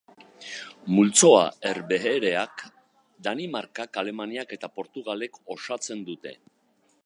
Multzoa 0.99 1.41
Herbehereak, 1.71 2.63
Danimarkak, 3.29 3.99
Alemaniak 4.05 4.57
eta 4.59 4.73
Portugalek 4.81 5.41
osatzen 5.57 6.03
dute. 6.11 6.35